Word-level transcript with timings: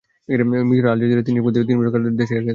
মিসরে 0.69 0.87
আল-জাজিরার 0.93 1.25
তিন 1.27 1.35
সাংবাদিককে 1.37 1.67
তিন 1.69 1.75
বছর 1.79 1.85
করে 1.85 1.93
কারাদণ্ড 1.93 2.17
দিয়েছেন 2.17 2.19
দেশটির 2.19 2.37
একটি 2.37 2.37
আদালত। 2.41 2.49